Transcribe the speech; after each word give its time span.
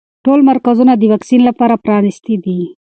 ټول 0.25 0.39
مرکزونه 0.49 0.93
د 0.97 1.03
واکسین 1.11 1.41
لپاره 1.49 1.81
پرانیستي 1.85 2.35
دي. 2.43 2.59